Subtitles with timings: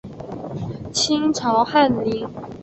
[0.91, 2.27] 清朝翰林。